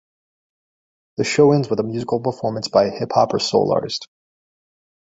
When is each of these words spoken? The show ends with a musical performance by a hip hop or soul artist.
The 1.17 1.23
show 1.23 1.51
ends 1.51 1.69
with 1.69 1.79
a 1.79 1.83
musical 1.83 2.19
performance 2.21 2.69
by 2.69 2.85
a 2.85 2.89
hip 2.89 3.11
hop 3.13 3.35
or 3.35 3.39
soul 3.39 3.71
artist. 3.71 4.07